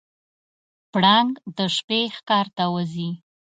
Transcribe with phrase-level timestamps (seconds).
[0.91, 3.09] پړانګ د شپې ښکار ته وځي.